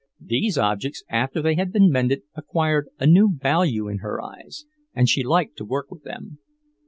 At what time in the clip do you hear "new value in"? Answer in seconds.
3.05-3.99